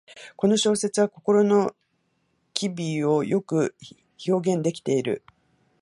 [0.35, 1.75] この小説は心の
[2.55, 3.75] 機微をよく
[4.27, 5.23] 表現できている